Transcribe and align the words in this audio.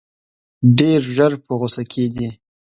ډېر 0.77 0.99
ژر 1.15 1.33
په 1.45 1.51
غوسه 1.59 1.83
کېدی. 1.91 2.27